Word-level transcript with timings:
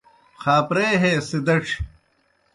خاپرے 0.43 0.87
ہے 1.01 1.11
سِدڇھیْ 1.29 1.75